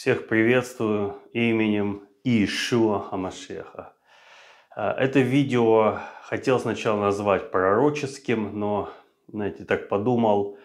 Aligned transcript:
Всех 0.00 0.28
приветствую 0.28 1.18
именем 1.34 2.08
Иешуа 2.24 3.00
Хамашеха. 3.00 3.92
А, 4.74 4.94
это 4.94 5.20
видео 5.20 5.98
хотел 6.22 6.58
сначала 6.58 6.98
назвать 6.98 7.50
пророческим, 7.50 8.58
но, 8.58 8.88
знаете, 9.28 9.66
так 9.66 9.90
подумал, 9.90 10.56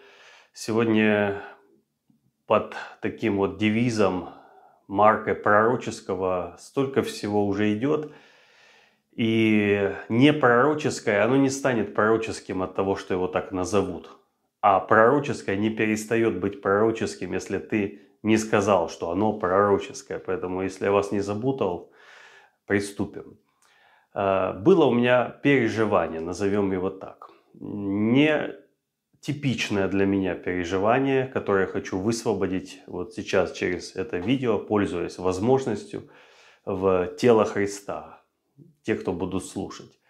сегодня 0.54 1.42
под 2.46 2.76
таким 3.02 3.36
вот 3.36 3.58
девизом, 3.58 4.30
маркой 4.88 5.34
пророческого 5.34 6.56
столько 6.58 7.02
всего 7.02 7.46
уже 7.46 7.74
идет, 7.74 8.14
и 9.12 9.94
не 10.08 10.32
пророческое, 10.32 11.22
оно 11.22 11.36
не 11.36 11.50
станет 11.50 11.94
пророческим 11.94 12.62
от 12.62 12.74
того, 12.74 12.96
что 12.96 13.12
его 13.12 13.28
так 13.28 13.52
назовут. 13.52 14.08
А 14.62 14.80
пророческое 14.80 15.56
не 15.56 15.68
перестает 15.68 16.40
быть 16.40 16.62
пророческим, 16.62 17.34
если 17.34 17.58
ты 17.58 18.05
не 18.26 18.38
сказал, 18.38 18.88
что 18.88 19.10
оно 19.10 19.32
пророческое. 19.32 20.18
Поэтому, 20.18 20.62
если 20.62 20.86
я 20.86 20.90
вас 20.90 21.12
не 21.12 21.20
запутал, 21.20 21.92
приступим. 22.66 23.38
А, 24.12 24.52
было 24.52 24.86
у 24.86 24.94
меня 24.94 25.28
переживание, 25.42 26.20
назовем 26.20 26.72
его 26.72 26.90
так. 26.90 27.30
Не 27.54 28.54
типичное 29.20 29.88
для 29.88 30.06
меня 30.06 30.34
переживание, 30.34 31.26
которое 31.26 31.66
я 31.66 31.72
хочу 31.72 31.98
высвободить 31.98 32.82
вот 32.86 33.14
сейчас 33.14 33.52
через 33.52 33.94
это 33.94 34.16
видео, 34.18 34.58
пользуясь 34.58 35.18
возможностью 35.18 36.08
в 36.64 37.06
тело 37.18 37.44
Христа, 37.44 38.22
те, 38.82 38.96
кто 38.96 39.12
будут 39.12 39.44
слушать. 39.44 40.00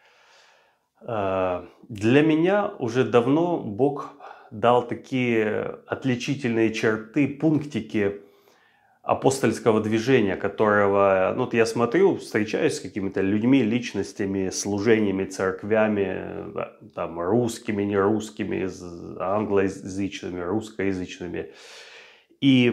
А, 1.02 1.66
для 1.88 2.22
меня 2.22 2.72
уже 2.78 3.04
давно 3.04 3.58
Бог 3.58 4.14
дал 4.60 4.86
такие 4.86 5.78
отличительные 5.86 6.72
черты, 6.72 7.28
пунктики 7.28 8.20
апостольского 9.02 9.80
движения, 9.80 10.34
которого, 10.34 11.32
ну, 11.36 11.44
вот 11.44 11.54
я 11.54 11.64
смотрю, 11.64 12.16
встречаюсь 12.16 12.76
с 12.78 12.80
какими-то 12.80 13.20
людьми, 13.20 13.62
личностями, 13.62 14.50
служениями, 14.50 15.24
церквями, 15.26 16.52
там, 16.94 17.20
русскими, 17.20 17.84
нерусскими, 17.84 18.68
англоязычными, 19.22 20.40
русскоязычными. 20.40 21.52
И 22.40 22.72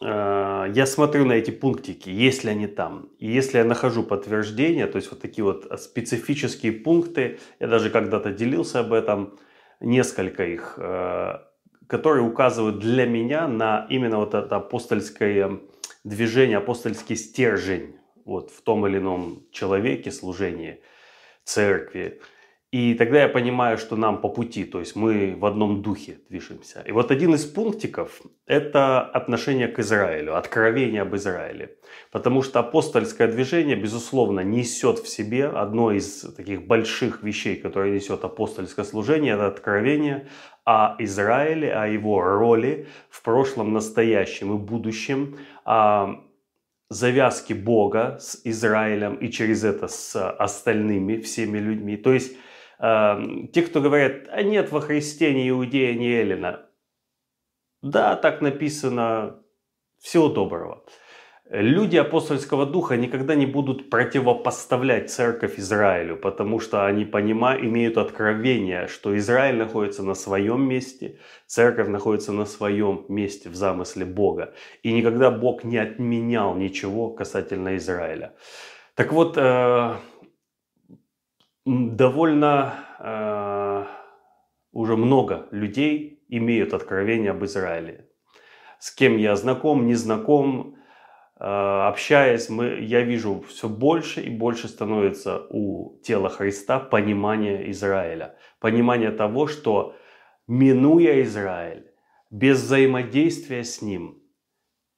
э, 0.00 0.72
я 0.74 0.86
смотрю 0.86 1.26
на 1.26 1.34
эти 1.34 1.50
пунктики, 1.50 2.08
есть 2.08 2.44
ли 2.44 2.50
они 2.50 2.66
там. 2.66 3.10
И 3.18 3.30
если 3.30 3.58
я 3.58 3.64
нахожу 3.64 4.02
подтверждение, 4.02 4.86
то 4.86 4.96
есть 4.96 5.10
вот 5.10 5.20
такие 5.20 5.44
вот 5.44 5.70
специфические 5.78 6.72
пункты, 6.72 7.38
я 7.60 7.68
даже 7.68 7.90
когда-то 7.90 8.32
делился 8.32 8.80
об 8.80 8.92
этом, 8.92 9.38
несколько 9.84 10.44
их, 10.44 10.74
э, 10.78 11.38
которые 11.86 12.24
указывают 12.24 12.78
для 12.78 13.06
меня 13.06 13.46
на 13.46 13.86
именно 13.90 14.18
вот 14.18 14.34
это 14.34 14.56
апостольское 14.56 15.60
движение, 16.02 16.58
апостольский 16.58 17.16
стержень 17.16 17.96
вот 18.24 18.50
в 18.50 18.62
том 18.62 18.86
или 18.86 18.98
ином 18.98 19.44
человеке, 19.52 20.10
служении, 20.10 20.80
церкви. 21.44 22.20
И 22.74 22.94
тогда 22.94 23.22
я 23.22 23.28
понимаю, 23.28 23.78
что 23.78 23.94
нам 23.94 24.20
по 24.20 24.28
пути, 24.28 24.64
то 24.64 24.80
есть 24.80 24.96
мы 24.96 25.36
в 25.38 25.46
одном 25.46 25.80
духе 25.80 26.18
движемся. 26.28 26.82
И 26.88 26.90
вот 26.90 27.12
один 27.12 27.32
из 27.34 27.44
пунктиков– 27.44 28.20
это 28.46 29.00
отношение 29.00 29.68
к 29.68 29.78
Израилю, 29.78 30.36
откровение 30.36 31.02
об 31.02 31.14
Израиле. 31.14 31.76
Потому 32.10 32.42
что 32.42 32.58
апостольское 32.58 33.28
движение, 33.28 33.76
безусловно, 33.76 34.40
несет 34.40 34.98
в 34.98 35.06
себе 35.06 35.46
одно 35.46 35.92
из 35.92 36.22
таких 36.36 36.66
больших 36.66 37.22
вещей, 37.22 37.54
которые 37.54 37.94
несет 37.94 38.24
апостольское 38.24 38.84
служение– 38.84 39.34
это 39.34 39.46
откровение 39.46 40.26
о 40.64 40.96
Израиле, 40.98 41.72
о 41.72 41.86
его 41.86 42.22
роли 42.22 42.88
в 43.08 43.22
прошлом, 43.22 43.72
настоящем 43.72 44.52
и 44.52 44.58
будущем, 44.58 45.36
о 45.64 46.24
завязке 46.90 47.54
Бога 47.54 48.16
с 48.18 48.40
Израилем 48.42 49.14
и 49.14 49.30
через 49.30 49.62
это 49.62 49.86
с 49.86 50.16
остальными 50.28 51.18
всеми 51.18 51.58
людьми. 51.58 51.96
То 51.96 52.12
есть 52.12 52.36
те, 52.78 53.62
кто 53.62 53.80
говорят, 53.80 54.28
а 54.30 54.42
нет 54.42 54.72
во 54.72 54.80
Христе 54.80 55.32
ни 55.32 55.48
Иудея, 55.48 55.94
ни 55.94 56.08
Эллина. 56.08 56.66
Да, 57.82 58.16
так 58.16 58.40
написано. 58.40 59.40
Всего 60.00 60.28
доброго. 60.28 60.84
Люди 61.50 61.98
апостольского 61.98 62.64
духа 62.64 62.96
никогда 62.96 63.34
не 63.34 63.44
будут 63.44 63.90
противопоставлять 63.90 65.10
церковь 65.10 65.58
Израилю, 65.58 66.16
потому 66.16 66.58
что 66.58 66.86
они 66.86 67.04
понимают, 67.04 67.62
имеют 67.62 67.98
откровение, 67.98 68.86
что 68.86 69.14
Израиль 69.18 69.56
находится 69.56 70.02
на 70.02 70.14
своем 70.14 70.66
месте, 70.66 71.18
церковь 71.46 71.88
находится 71.88 72.32
на 72.32 72.46
своем 72.46 73.04
месте 73.08 73.50
в 73.50 73.54
замысле 73.54 74.06
Бога. 74.06 74.54
И 74.82 74.92
никогда 74.92 75.30
Бог 75.30 75.64
не 75.64 75.76
отменял 75.76 76.56
ничего 76.56 77.10
касательно 77.10 77.76
Израиля. 77.76 78.34
Так 78.94 79.12
вот, 79.12 79.36
э, 79.36 79.94
довольно 81.64 82.74
э, 82.98 83.84
уже 84.72 84.96
много 84.96 85.48
людей 85.50 86.24
имеют 86.28 86.74
откровение 86.74 87.30
об 87.30 87.44
Израиле. 87.44 88.08
С 88.78 88.90
кем 88.90 89.16
я 89.16 89.34
знаком, 89.36 89.86
не 89.86 89.94
знаком, 89.94 90.76
э, 91.38 91.44
общаясь, 91.44 92.50
мы, 92.50 92.80
я 92.80 93.02
вижу 93.02 93.42
все 93.48 93.68
больше 93.68 94.20
и 94.20 94.30
больше 94.30 94.68
становится 94.68 95.46
у 95.50 96.00
тела 96.02 96.28
Христа 96.28 96.80
понимание 96.80 97.70
Израиля. 97.70 98.36
Понимание 98.60 99.10
того, 99.10 99.46
что 99.46 99.94
минуя 100.46 101.22
Израиль, 101.22 101.90
без 102.30 102.62
взаимодействия 102.62 103.64
с 103.64 103.80
ним, 103.80 104.22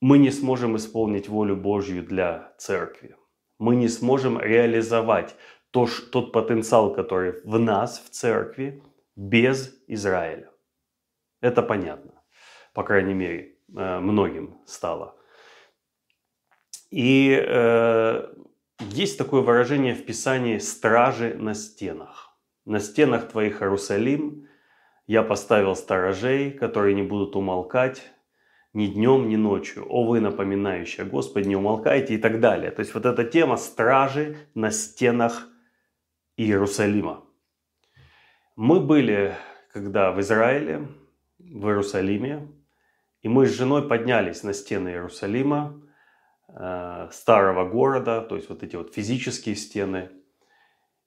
мы 0.00 0.18
не 0.18 0.30
сможем 0.30 0.76
исполнить 0.76 1.28
волю 1.28 1.56
Божью 1.56 2.02
для 2.02 2.54
церкви. 2.58 3.16
Мы 3.58 3.76
не 3.76 3.88
сможем 3.88 4.38
реализовать 4.38 5.36
то, 5.76 5.86
тот 6.10 6.32
потенциал, 6.32 6.94
который 6.94 7.34
в 7.44 7.58
нас, 7.58 7.98
в 7.98 8.08
церкви, 8.08 8.82
без 9.14 9.74
Израиля. 9.88 10.50
Это 11.42 11.62
понятно, 11.62 12.12
по 12.72 12.82
крайней 12.82 13.12
мере, 13.12 13.58
э, 13.76 13.98
многим 13.98 14.56
стало. 14.64 15.16
И 16.90 17.38
э, 17.46 18.34
есть 18.80 19.18
такое 19.18 19.42
выражение 19.42 19.94
в 19.94 20.06
Писании 20.06 20.56
«стражи 20.58 21.34
на 21.34 21.52
стенах». 21.54 22.30
«На 22.64 22.80
стенах 22.80 23.28
твоих, 23.28 23.60
Иерусалим, 23.60 24.48
я 25.06 25.22
поставил 25.22 25.76
сторожей, 25.76 26.52
которые 26.52 26.94
не 26.94 27.02
будут 27.02 27.36
умолкать 27.36 28.02
ни 28.72 28.86
днем, 28.86 29.28
ни 29.28 29.36
ночью. 29.36 29.84
О 29.90 30.06
вы, 30.06 30.20
напоминающие 30.20 31.04
Господи, 31.04 31.48
не 31.48 31.56
умолкайте» 31.56 32.14
и 32.14 32.18
так 32.18 32.40
далее. 32.40 32.70
То 32.70 32.80
есть 32.80 32.94
вот 32.94 33.04
эта 33.04 33.24
тема 33.24 33.58
«стражи 33.58 34.36
на 34.54 34.70
стенах 34.70 35.50
Иерусалима. 36.36 37.24
Мы 38.56 38.80
были, 38.80 39.34
когда 39.72 40.12
в 40.12 40.20
Израиле, 40.20 40.86
в 41.38 41.66
Иерусалиме, 41.66 42.48
и 43.22 43.28
мы 43.28 43.46
с 43.46 43.56
женой 43.56 43.88
поднялись 43.88 44.42
на 44.42 44.52
стены 44.52 44.90
Иерусалима, 44.90 45.80
э, 46.48 47.08
старого 47.10 47.68
города, 47.68 48.20
то 48.20 48.36
есть 48.36 48.50
вот 48.50 48.62
эти 48.62 48.76
вот 48.76 48.94
физические 48.94 49.56
стены. 49.56 50.10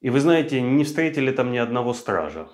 И 0.01 0.09
вы 0.09 0.19
знаете, 0.19 0.61
не 0.61 0.83
встретили 0.83 1.31
там 1.31 1.51
ни 1.51 1.57
одного 1.57 1.93
стража. 1.93 2.49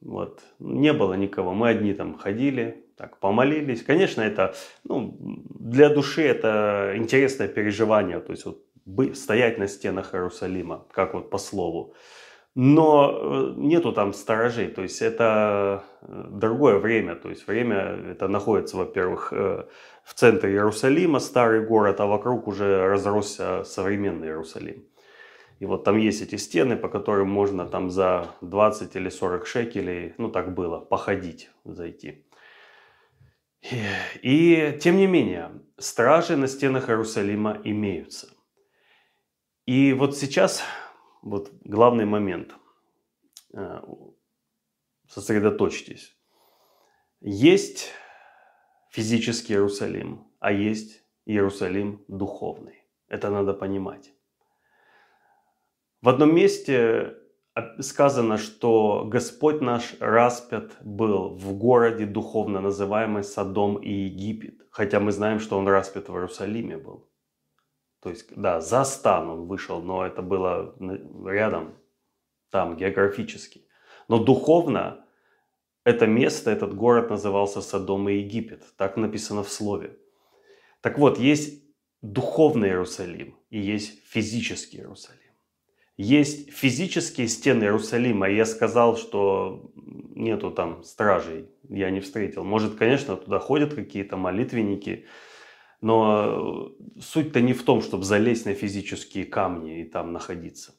Вот. 0.00 0.42
Не 0.58 0.92
было 0.92 1.14
никого. 1.14 1.54
Мы 1.54 1.70
одни 1.70 1.94
там 1.94 2.18
ходили, 2.18 2.86
так 2.96 3.18
помолились. 3.18 3.82
Конечно, 3.82 4.20
это 4.22 4.54
ну, 4.84 5.16
для 5.58 5.88
души 5.88 6.22
это 6.22 6.92
интересное 6.96 7.48
переживание. 7.48 8.20
То 8.20 8.32
есть 8.32 8.44
вот 8.44 8.64
стоять 9.14 9.58
на 9.58 9.68
стенах 9.68 10.14
Иерусалима, 10.14 10.86
как 10.92 11.14
вот 11.14 11.30
по 11.30 11.38
слову. 11.38 11.94
Но 12.54 13.10
э, 13.10 13.54
нету 13.56 13.92
там 13.92 14.12
сторожей, 14.12 14.68
то 14.68 14.82
есть 14.82 15.00
это 15.00 15.84
э, 16.02 16.24
другое 16.30 16.78
время, 16.78 17.14
то 17.14 17.30
есть 17.30 17.46
время 17.46 17.98
это 18.10 18.28
находится, 18.28 18.76
во-первых, 18.76 19.32
э, 19.32 19.64
в 20.04 20.14
центре 20.14 20.52
Иерусалима, 20.52 21.18
старый 21.18 21.64
город, 21.64 22.00
а 22.00 22.06
вокруг 22.06 22.48
уже 22.48 22.86
разросся 22.86 23.64
современный 23.64 24.28
Иерусалим. 24.28 24.84
И 25.60 25.64
вот 25.64 25.84
там 25.84 25.96
есть 25.96 26.20
эти 26.20 26.36
стены, 26.36 26.76
по 26.76 26.88
которым 26.88 27.30
можно 27.30 27.66
там 27.66 27.88
за 27.88 28.26
20 28.42 28.96
или 28.96 29.08
40 29.08 29.46
шекелей, 29.46 30.14
ну 30.18 30.28
так 30.28 30.54
было, 30.54 30.78
походить, 30.78 31.50
зайти. 31.64 32.26
И, 33.62 33.80
и 34.22 34.78
тем 34.78 34.96
не 34.96 35.06
менее, 35.06 35.52
стражи 35.78 36.36
на 36.36 36.48
стенах 36.48 36.90
Иерусалима 36.90 37.60
имеются. 37.64 38.28
И 39.66 39.92
вот 39.92 40.16
сейчас 40.16 40.62
вот 41.22 41.50
главный 41.64 42.04
момент. 42.04 42.54
Э, 43.54 43.80
сосредоточьтесь. 45.08 46.16
Есть 47.20 47.92
физический 48.90 49.52
Иерусалим, 49.54 50.26
а 50.40 50.52
есть 50.52 51.04
Иерусалим 51.26 52.04
духовный. 52.08 52.82
Это 53.08 53.30
надо 53.30 53.54
понимать. 53.54 54.12
В 56.00 56.08
одном 56.08 56.34
месте 56.34 57.14
сказано, 57.80 58.38
что 58.38 59.04
Господь 59.04 59.60
наш 59.60 59.94
распят 60.00 60.76
был 60.80 61.28
в 61.28 61.52
городе, 61.56 62.06
духовно 62.06 62.60
называемый 62.60 63.22
Содом 63.22 63.76
и 63.76 63.92
Египет. 63.92 64.66
Хотя 64.70 64.98
мы 64.98 65.12
знаем, 65.12 65.38
что 65.38 65.58
он 65.58 65.68
распят 65.68 66.08
в 66.08 66.14
Иерусалиме 66.14 66.78
был. 66.78 67.11
То 68.02 68.10
есть, 68.10 68.34
да, 68.34 68.60
за 68.60 68.84
стан 68.84 69.30
он 69.30 69.46
вышел, 69.46 69.80
но 69.80 70.04
это 70.04 70.22
было 70.22 70.74
рядом, 71.24 71.74
там, 72.50 72.76
географически. 72.76 73.66
Но 74.08 74.18
духовно 74.18 75.04
это 75.84 76.06
место, 76.06 76.50
этот 76.50 76.74
город 76.74 77.10
назывался 77.10 77.60
Содом 77.60 78.08
и 78.08 78.14
Египет. 78.14 78.62
Так 78.76 78.96
написано 78.96 79.42
в 79.42 79.50
Слове. 79.50 79.96
Так 80.80 80.98
вот, 80.98 81.18
есть 81.18 81.62
духовный 82.02 82.68
Иерусалим 82.68 83.36
и 83.50 83.58
есть 83.58 84.04
физический 84.06 84.78
Иерусалим. 84.78 85.18
Есть 85.96 86.50
физические 86.50 87.28
стены 87.28 87.64
Иерусалима, 87.64 88.28
и 88.28 88.36
я 88.36 88.44
сказал, 88.46 88.96
что 88.96 89.70
нету 89.76 90.50
там 90.50 90.82
стражей, 90.82 91.48
я 91.68 91.90
не 91.90 92.00
встретил. 92.00 92.44
Может, 92.44 92.76
конечно, 92.76 93.16
туда 93.16 93.38
ходят 93.38 93.74
какие-то 93.74 94.16
молитвенники, 94.16 95.06
но 95.82 96.72
суть-то 97.00 97.40
не 97.40 97.52
в 97.52 97.62
том, 97.64 97.82
чтобы 97.82 98.04
залезть 98.04 98.46
на 98.46 98.54
физические 98.54 99.24
камни 99.24 99.80
и 99.80 99.84
там 99.84 100.12
находиться. 100.12 100.74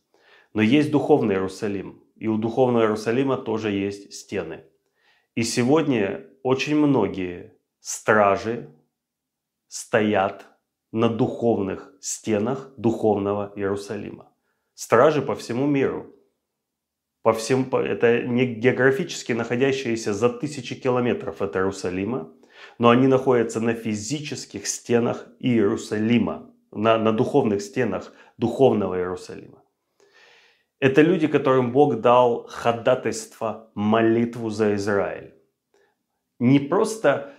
Но 0.54 0.62
есть 0.62 0.92
духовный 0.92 1.36
Иерусалим, 1.36 2.04
и 2.16 2.28
у 2.28 2.38
духовного 2.38 2.84
Иерусалима 2.84 3.38
тоже 3.38 3.72
есть 3.72 4.14
стены. 4.14 4.64
И 5.36 5.44
сегодня 5.44 6.26
очень 6.42 6.76
многие 6.76 7.54
стражи 7.80 8.70
стоят 9.68 10.46
на 10.92 11.10
духовных 11.10 11.92
стенах 12.00 12.72
духовного 12.78 13.52
Иерусалима. 13.56 14.32
Стражи 14.74 15.22
по 15.22 15.36
всему 15.36 15.66
миру. 15.66 16.16
По 17.24 17.34
всем, 17.34 17.70
это 17.76 18.22
не 18.22 18.46
географически 18.46 19.34
находящиеся 19.34 20.14
за 20.14 20.30
тысячи 20.30 20.76
километров 20.76 21.42
от 21.42 21.56
Иерусалима, 21.56 22.32
но 22.78 22.90
они 22.90 23.08
находятся 23.08 23.60
на 23.60 23.74
физических 23.74 24.68
стенах 24.68 25.28
Иерусалима, 25.40 26.52
на, 26.72 26.98
на 26.98 27.12
духовных 27.12 27.62
стенах 27.62 28.14
духовного 28.38 28.96
Иерусалима. 28.96 29.64
Это 30.80 31.02
люди, 31.02 31.28
которым 31.28 31.72
Бог 31.72 32.02
дал 32.02 32.46
ходатайство, 32.48 33.72
молитву 33.74 34.50
за 34.50 34.76
Израиль. 34.76 35.34
Не 36.40 36.60
просто, 36.60 37.34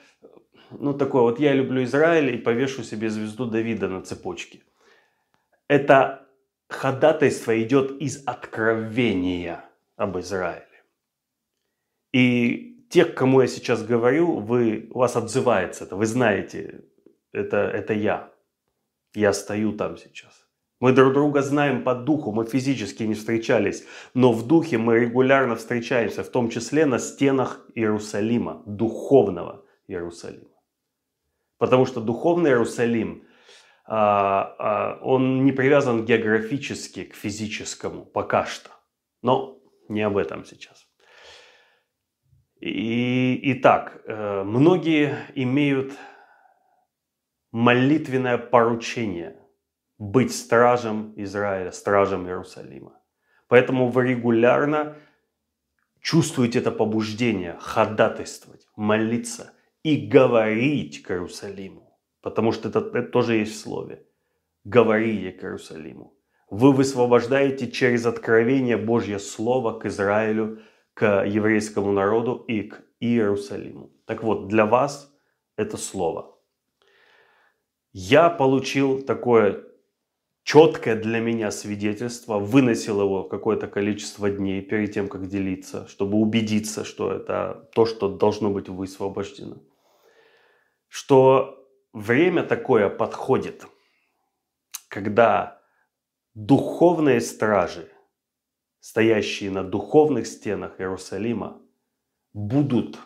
ну 0.71 0.95
такое 0.95 1.23
вот 1.23 1.39
я 1.39 1.53
люблю 1.53 1.85
Израиль 1.85 2.35
и 2.35 2.39
повешу 2.39 2.83
себе 2.83 3.11
звезду 3.11 3.45
Давида 3.45 3.89
на 3.89 4.01
цепочке. 4.01 4.63
Это 5.69 6.27
ходатайство 6.69 7.61
идет 7.63 8.01
из 8.01 8.23
откровения 8.27 9.65
об 9.97 10.19
Израиле. 10.19 10.83
И 12.13 12.74
тех, 12.89 13.15
кому 13.15 13.41
я 13.41 13.47
сейчас 13.47 13.83
говорю, 13.83 14.41
вы, 14.41 14.89
у 14.91 14.99
вас 14.99 15.17
отзывается 15.17 15.85
это. 15.85 15.97
Вы 15.97 16.07
знаете, 16.07 16.85
это, 17.33 17.57
это 17.57 17.93
я. 17.93 18.33
Я 19.15 19.33
стою 19.33 19.73
там 19.73 19.97
сейчас. 19.97 20.45
Мы 20.81 20.93
друг 20.93 21.15
друга 21.15 21.41
знаем 21.41 21.85
по 21.85 21.95
духу, 21.95 22.33
мы 22.33 22.45
физически 22.45 23.05
не 23.05 23.15
встречались, 23.15 23.87
но 24.13 24.33
в 24.33 24.47
духе 24.47 24.77
мы 24.77 24.99
регулярно 24.99 25.55
встречаемся, 25.55 26.23
в 26.23 26.29
том 26.29 26.51
числе 26.51 26.85
на 26.85 26.99
стенах 26.99 27.65
Иерусалима, 27.75 28.63
духовного 28.67 29.65
Иерусалима. 29.89 30.51
Потому 31.59 31.87
что 31.87 32.01
духовный 32.01 32.51
Иерусалим, 32.51 33.25
а, 33.87 34.55
а, 34.59 34.99
он 35.03 35.45
не 35.45 35.53
привязан 35.53 36.05
географически 36.05 37.05
к 37.05 37.15
физическому 37.15 38.05
пока 38.05 38.45
что. 38.45 38.71
Но 39.23 39.59
не 39.89 40.03
об 40.03 40.17
этом 40.17 40.45
сейчас. 40.45 40.84
И, 42.61 43.41
итак, 43.53 44.03
э, 44.07 44.43
многие 44.45 45.17
имеют 45.35 45.93
молитвенное 47.53 48.39
поручение 48.39 49.37
быть 49.99 50.35
стражем 50.35 51.13
Израиля, 51.17 51.73
стражем 51.73 52.27
Иерусалима. 52.27 52.99
Поэтому 53.49 53.89
вы 53.89 54.09
регулярно 54.09 54.97
чувствуете 56.01 56.59
это 56.59 56.71
побуждение 56.71 57.57
ходатайствовать, 57.61 58.67
молиться 58.77 59.53
и 59.83 59.97
говорить 59.97 61.03
к 61.03 61.11
Иерусалиму. 61.11 61.99
Потому 62.21 62.53
что 62.53 62.69
это, 62.69 62.79
это 62.79 63.09
тоже 63.11 63.37
есть 63.37 63.55
в 63.55 63.61
слове. 63.61 64.07
Говорите 64.65 65.33
к 65.33 65.45
Иерусалиму. 65.45 66.17
Вы 66.51 66.73
высвобождаете 66.73 67.71
через 67.71 68.07
откровение 68.07 68.77
Божье 68.77 69.19
Слово 69.19 69.79
к 69.79 69.87
Израилю, 69.87 70.61
к 70.95 71.25
еврейскому 71.25 71.93
народу 71.93 72.45
и 72.49 72.63
к 72.63 72.83
Иерусалиму. 73.01 73.91
Так 74.07 74.23
вот, 74.23 74.49
для 74.49 74.65
вас 74.65 75.13
это 75.57 75.77
Слово. 75.77 76.39
Я 77.93 78.31
получил 78.31 79.03
такое 79.03 79.65
четкое 80.45 80.95
для 80.97 81.21
меня 81.21 81.51
свидетельство, 81.51 82.39
выносил 82.39 83.01
его 83.01 83.25
какое-то 83.25 83.67
количество 83.67 84.31
дней 84.31 84.63
перед 84.63 84.93
тем, 84.93 85.09
как 85.09 85.27
делиться, 85.29 85.87
чтобы 85.89 86.19
убедиться, 86.19 86.85
что 86.85 87.13
это 87.13 87.69
то, 87.73 87.87
что 87.87 88.09
должно 88.09 88.51
быть 88.51 88.69
высвобождено. 88.69 89.63
Что 90.89 91.67
время 91.93 92.43
такое 92.43 92.89
подходит, 92.89 93.67
когда 94.89 95.63
духовные 96.35 97.21
стражи, 97.21 97.89
стоящие 98.85 99.51
на 99.51 99.65
духовных 99.65 100.27
стенах 100.27 100.79
Иерусалима, 100.79 101.59
будут 102.35 102.99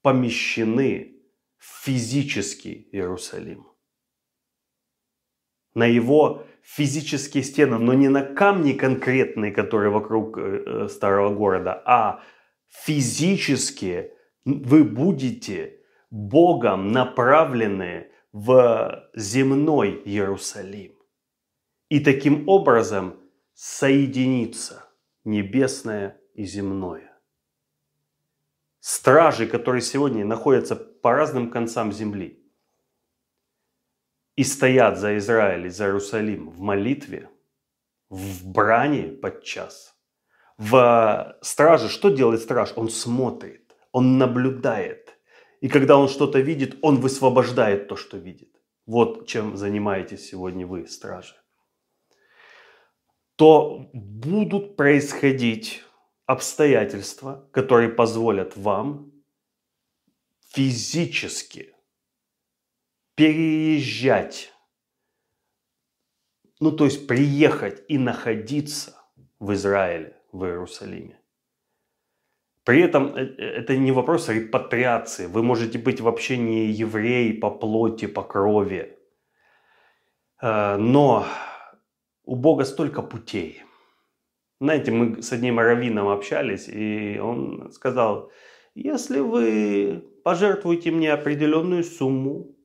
помещены 0.00 1.20
в 1.58 1.84
физический 1.84 2.88
Иерусалим. 2.90 3.66
На 5.74 5.84
его 5.84 6.46
физические 6.62 7.42
стены, 7.42 7.78
но 7.78 7.92
не 7.92 8.08
на 8.08 8.22
камни 8.22 8.72
конкретные, 8.72 9.52
которые 9.52 9.90
вокруг 9.90 10.38
э, 10.38 10.62
э, 10.66 10.88
старого 10.88 11.34
города, 11.34 11.82
а 11.84 12.22
физические 12.68 14.14
вы 14.46 14.84
будете 14.84 15.80
Богом 16.10 16.88
направлены 16.88 18.10
в 18.32 19.10
земной 19.14 20.00
Иерусалим. 20.06 20.94
И 21.90 22.00
таким 22.00 22.48
образом 22.48 23.20
соединиться 23.52 24.84
небесное 25.24 26.20
и 26.34 26.44
земное. 26.44 27.18
Стражи, 28.80 29.46
которые 29.46 29.82
сегодня 29.82 30.24
находятся 30.24 30.76
по 30.76 31.12
разным 31.12 31.50
концам 31.50 31.92
земли– 31.92 32.40
и 34.36 34.42
стоят 34.42 34.98
за 34.98 35.16
Израиль 35.18 35.66
и 35.66 35.70
за 35.70 35.84
Иерусалим 35.84 36.50
в 36.50 36.60
молитве, 36.60 37.30
в 38.08 38.46
брани 38.46 39.10
подчас, 39.10 39.96
в 40.58 41.36
страже. 41.40 41.88
Что 41.88 42.10
делает 42.10 42.40
страж? 42.40 42.72
Он 42.76 42.88
смотрит, 42.88 43.76
он 43.92 44.18
наблюдает. 44.18 45.16
И 45.60 45.68
когда 45.68 45.96
он 45.96 46.08
что-то 46.08 46.40
видит, 46.40 46.76
он 46.82 46.96
высвобождает 46.96 47.88
то, 47.88 47.96
что 47.96 48.16
видит. 48.16 48.60
Вот 48.86 49.26
чем 49.26 49.56
занимаетесь 49.56 50.28
сегодня 50.28 50.66
вы, 50.66 50.86
стражи. 50.86 51.34
То 53.36 53.90
будут 53.92 54.76
происходить 54.76 55.82
обстоятельства, 56.26 57.48
которые 57.52 57.88
позволят 57.88 58.56
вам 58.56 59.12
физически 60.52 61.74
переезжать, 63.16 64.52
ну 66.60 66.72
то 66.72 66.84
есть 66.84 67.06
приехать 67.06 67.82
и 67.88 67.98
находиться 67.98 68.96
в 69.38 69.52
Израиле, 69.52 70.16
в 70.32 70.44
Иерусалиме. 70.44 71.20
При 72.64 72.80
этом 72.80 73.14
э, 73.14 73.20
э, 73.20 73.42
это 73.60 73.76
не 73.76 73.92
вопрос 73.92 74.28
репатриации. 74.28 75.26
Вы 75.26 75.42
можете 75.42 75.78
быть 75.78 76.00
вообще 76.00 76.38
не 76.38 76.66
еврей 76.66 77.34
по 77.34 77.50
плоти, 77.50 78.06
по 78.06 78.22
крови. 78.22 78.98
Э, 80.40 80.76
но 80.76 81.26
у 82.24 82.36
Бога 82.36 82.64
столько 82.64 83.02
путей. 83.02 83.62
Знаете, 84.60 84.90
мы 84.92 85.22
с 85.22 85.32
одним 85.32 85.58
раввином 85.58 86.08
общались, 86.08 86.68
и 86.68 87.18
он 87.18 87.70
сказал, 87.72 88.30
если 88.74 89.20
вы 89.20 90.04
пожертвуете 90.24 90.90
мне 90.90 91.12
определенную 91.12 91.84
сумму, 91.84 92.56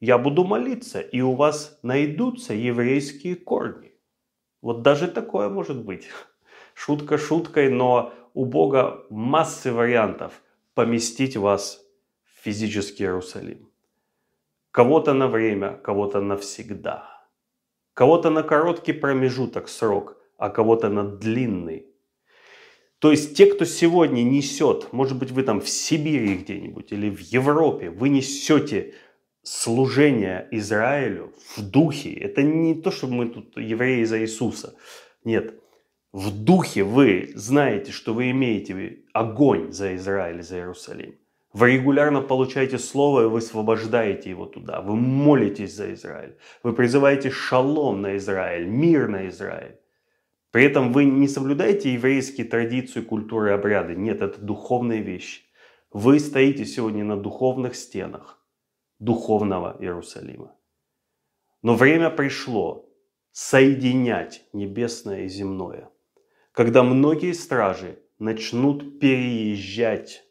я 0.00 0.18
буду 0.18 0.44
молиться, 0.44 1.00
и 1.00 1.20
у 1.20 1.34
вас 1.34 1.80
найдутся 1.82 2.54
еврейские 2.54 3.34
корни. 3.34 3.92
Вот 4.62 4.82
даже 4.82 5.08
такое 5.08 5.48
может 5.48 5.84
быть. 5.84 6.08
Шутка 6.74 7.18
шуткой, 7.18 7.70
но 7.70 8.12
у 8.34 8.44
Бога 8.44 9.04
массы 9.10 9.72
вариантов 9.72 10.40
поместить 10.74 11.36
вас 11.36 11.84
в 12.24 12.44
физический 12.44 13.02
Иерусалим. 13.02 13.68
Кого-то 14.70 15.12
на 15.12 15.26
время, 15.26 15.76
кого-то 15.76 16.20
навсегда. 16.20 17.17
Кого-то 17.98 18.30
на 18.30 18.44
короткий 18.44 18.92
промежуток 18.92 19.68
срок, 19.68 20.16
а 20.36 20.50
кого-то 20.50 20.88
на 20.88 21.02
длинный. 21.02 21.86
То 23.00 23.10
есть 23.10 23.36
те, 23.36 23.46
кто 23.46 23.64
сегодня 23.64 24.22
несет, 24.22 24.92
может 24.92 25.18
быть, 25.18 25.32
вы 25.32 25.42
там 25.42 25.60
в 25.60 25.68
Сибири 25.68 26.36
где-нибудь 26.36 26.92
или 26.92 27.10
в 27.10 27.18
Европе, 27.18 27.90
вы 27.90 28.08
несете 28.10 28.94
служение 29.42 30.46
Израилю 30.52 31.32
в 31.56 31.60
духе. 31.60 32.12
Это 32.12 32.44
не 32.44 32.76
то, 32.76 32.92
что 32.92 33.08
мы 33.08 33.30
тут 33.30 33.56
евреи 33.56 34.04
за 34.04 34.20
Иисуса. 34.20 34.76
Нет. 35.24 35.60
В 36.12 36.30
духе 36.30 36.84
вы 36.84 37.32
знаете, 37.34 37.90
что 37.90 38.14
вы 38.14 38.30
имеете 38.30 39.00
огонь 39.12 39.72
за 39.72 39.96
Израиль, 39.96 40.44
за 40.44 40.58
Иерусалим. 40.58 41.16
Вы 41.58 41.72
регулярно 41.72 42.20
получаете 42.20 42.78
слово, 42.78 43.22
и 43.22 43.26
вы 43.26 43.38
освобождаете 43.38 44.30
его 44.30 44.46
туда. 44.46 44.80
Вы 44.80 44.94
молитесь 44.94 45.74
за 45.74 45.92
Израиль. 45.92 46.36
Вы 46.62 46.72
призываете 46.72 47.30
шалом 47.30 48.00
на 48.00 48.16
Израиль, 48.16 48.68
мир 48.68 49.08
на 49.08 49.26
Израиль. 49.26 49.80
При 50.52 50.62
этом 50.62 50.92
вы 50.92 51.04
не 51.04 51.26
соблюдаете 51.26 51.92
еврейские 51.92 52.46
традиции, 52.46 53.00
культуры, 53.00 53.50
обряды. 53.50 53.96
Нет, 53.96 54.22
это 54.22 54.40
духовные 54.40 55.02
вещи. 55.02 55.42
Вы 55.90 56.20
стоите 56.20 56.64
сегодня 56.64 57.02
на 57.02 57.16
духовных 57.16 57.74
стенах 57.74 58.40
духовного 59.00 59.76
Иерусалима. 59.80 60.54
Но 61.62 61.74
время 61.74 62.10
пришло 62.10 62.88
соединять 63.32 64.44
небесное 64.52 65.24
и 65.24 65.28
земное. 65.28 65.90
Когда 66.52 66.84
многие 66.84 67.32
стражи 67.32 67.98
начнут 68.20 69.00
переезжать, 69.00 70.27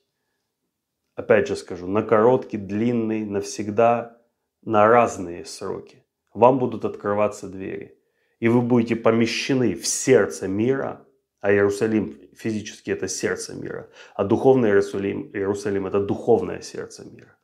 опять 1.18 1.48
же 1.48 1.58
скажу, 1.58 1.88
на 1.88 2.04
короткий, 2.04 2.58
длинный, 2.58 3.26
навсегда, 3.26 4.22
на 4.64 4.88
разные 4.88 5.44
сроки, 5.44 6.06
вам 6.34 6.60
будут 6.60 6.86
открываться 6.86 7.50
двери 7.50 7.98
и 8.40 8.48
вы 8.48 8.62
будете 8.62 8.96
помещены 8.96 9.74
в 9.74 9.88
сердце 9.88 10.48
мира, 10.48 11.02
а 11.42 11.52
Иерусалим 11.52 12.20
физически 12.36 12.92
это 12.92 13.08
сердце 13.08 13.56
мира, 13.56 13.90
а 14.16 14.24
духовный 14.24 14.70
Иерусалим, 14.70 15.32
Иерусалим 15.34 15.88
это 15.88 16.00
духовное 16.00 16.62
сердце 16.62 17.04
мира. 17.06 17.36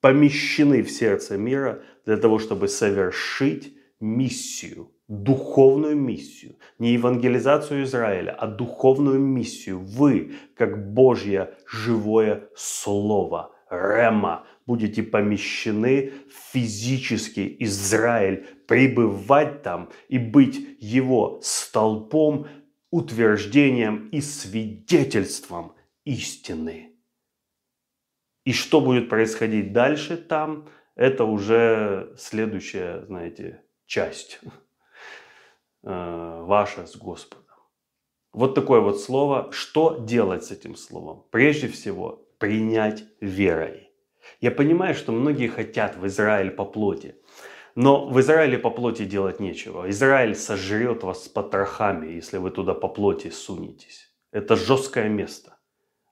Помещены 0.00 0.82
в 0.82 0.90
сердце 0.90 1.36
мира 1.36 1.82
для 2.06 2.16
того, 2.16 2.38
чтобы 2.38 2.68
совершить 2.68 3.76
миссию, 4.00 4.92
духовную 5.08 5.96
миссию, 5.96 6.56
не 6.78 6.92
евангелизацию 6.92 7.84
Израиля, 7.84 8.32
а 8.32 8.46
духовную 8.46 9.18
миссию. 9.18 9.80
Вы, 9.80 10.34
как 10.54 10.92
Божье 10.92 11.54
живое 11.66 12.48
Слово, 12.54 13.54
Рема, 13.70 14.46
будете 14.66 15.02
помещены 15.02 16.12
в 16.28 16.52
физический 16.52 17.56
Израиль, 17.60 18.46
пребывать 18.66 19.62
там 19.62 19.90
и 20.08 20.18
быть 20.18 20.76
его 20.78 21.40
столпом, 21.42 22.46
утверждением 22.90 24.08
и 24.08 24.20
свидетельством 24.20 25.74
истины. 26.04 26.92
И 28.44 28.52
что 28.52 28.80
будет 28.80 29.10
происходить 29.10 29.72
дальше 29.74 30.16
там, 30.16 30.68
это 30.94 31.24
уже 31.24 32.14
следующая, 32.16 33.04
знаете, 33.06 33.62
часть 33.88 34.38
э, 35.82 36.42
ваша 36.44 36.86
с 36.86 36.96
Господом. 36.96 37.44
Вот 38.32 38.54
такое 38.54 38.80
вот 38.80 39.00
слово. 39.00 39.48
Что 39.50 39.96
делать 39.98 40.44
с 40.44 40.52
этим 40.52 40.76
словом? 40.76 41.24
Прежде 41.30 41.66
всего, 41.66 42.22
принять 42.38 43.04
верой. 43.20 43.90
Я 44.40 44.50
понимаю, 44.50 44.94
что 44.94 45.12
многие 45.12 45.48
хотят 45.48 45.96
в 45.96 46.06
Израиль 46.06 46.50
по 46.50 46.64
плоти. 46.64 47.16
Но 47.74 48.06
в 48.08 48.20
Израиле 48.20 48.58
по 48.58 48.70
плоти 48.70 49.04
делать 49.04 49.40
нечего. 49.40 49.88
Израиль 49.88 50.34
сожрет 50.34 51.02
вас 51.02 51.24
с 51.24 51.28
потрохами, 51.28 52.12
если 52.12 52.38
вы 52.38 52.50
туда 52.50 52.74
по 52.74 52.88
плоти 52.88 53.30
сунетесь. 53.30 54.12
Это 54.32 54.56
жесткое 54.56 55.08
место. 55.08 55.56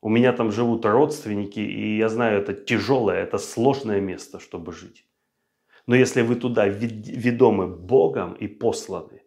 У 0.00 0.09
меня 0.09 0.33
там 0.33 0.50
живут 0.50 0.87
родственники, 0.87 1.61
и 1.61 1.99
я 1.99 2.09
знаю, 2.09 2.40
это 2.40 2.54
тяжелое, 2.54 3.23
это 3.23 3.38
сложное 3.38 4.00
место, 4.00 4.38
чтобы 4.38 4.73
жить. 4.73 5.04
Но 5.87 5.95
если 5.95 6.23
вы 6.23 6.37
туда 6.37 6.66
ведомы 6.66 7.69
Богом 7.69 8.35
и 8.35 8.49
посланы, 8.49 9.23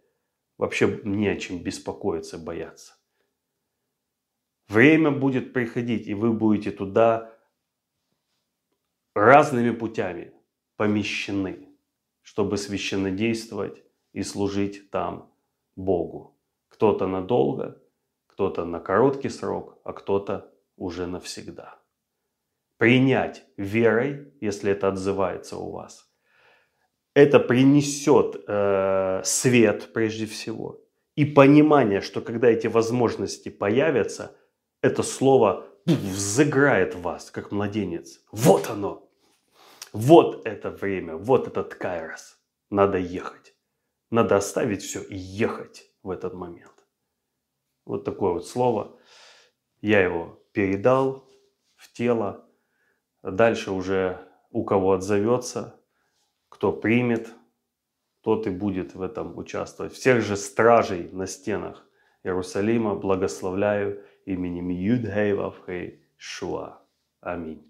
вообще 0.58 1.00
не 1.04 1.28
о 1.28 1.38
чем 1.38 1.64
беспокоиться, 1.64 2.38
бояться. 2.38 2.96
Время 4.68 5.12
будет 5.12 5.54
приходить, 5.54 6.08
и 6.08 6.14
вы 6.14 6.34
будете 6.34 6.72
туда 6.72 7.34
разными 9.16 9.72
путями 9.72 10.34
помещены 10.76 11.70
чтобы 12.30 12.58
священнодействовать 12.58 13.84
и 14.14 14.24
служить 14.24 14.92
там 14.92 15.34
Богу. 15.76 16.38
Кто-то 16.68 17.08
надолго, 17.08 17.82
кто-то 18.28 18.66
на 18.66 18.80
короткий 18.80 19.30
срок, 19.30 19.80
а 19.84 19.94
кто-то 19.94 20.54
уже 20.76 21.08
навсегда. 21.08 21.80
Принять 22.78 23.46
верой, 23.58 24.32
если 24.42 24.72
это 24.72 24.90
отзывается 24.90 25.58
у 25.58 25.72
вас, 25.72 26.09
это 27.20 27.40
принесет 27.40 28.44
э, 28.48 29.22
свет 29.24 29.94
прежде 29.94 30.26
всего 30.26 30.82
и 31.20 31.26
понимание, 31.26 32.00
что 32.00 32.22
когда 32.22 32.48
эти 32.48 32.68
возможности 32.68 33.50
появятся, 33.50 34.38
это 34.82 35.04
слово 35.04 35.68
взыграет 35.86 36.96
вас, 36.96 37.30
как 37.30 37.52
младенец. 37.52 38.22
Вот 38.32 38.70
оно, 38.70 39.10
вот 39.92 40.46
это 40.48 40.72
время, 40.72 41.18
вот 41.18 41.48
этот 41.48 41.76
кайрос. 41.76 42.40
Надо 42.70 42.98
ехать. 43.00 43.54
Надо 44.12 44.38
оставить 44.38 44.82
все 44.82 45.02
и 45.02 45.18
ехать 45.18 45.92
в 46.04 46.10
этот 46.10 46.34
момент. 46.36 46.86
Вот 47.84 48.06
такое 48.06 48.32
вот 48.32 48.48
слово. 48.48 48.98
Я 49.82 50.02
его 50.02 50.42
передал 50.54 51.28
в 51.76 51.92
тело. 51.92 52.46
Дальше 53.24 53.72
уже 53.72 54.26
у 54.52 54.64
кого 54.64 54.94
отзовется, 54.94 55.79
кто 56.50 56.72
примет, 56.72 57.34
тот 58.22 58.48
и 58.48 58.50
будет 58.50 58.96
в 58.96 59.02
этом 59.02 59.38
участвовать. 59.38 59.94
Всех 59.94 60.22
же 60.22 60.36
стражей 60.36 61.10
на 61.12 61.26
стенах 61.28 61.88
Иерусалима 62.24 62.96
благословляю 62.96 64.04
именем 64.26 64.70
Юдхейвавхей 64.70 66.04
Шуа. 66.18 66.82
Аминь. 67.22 67.69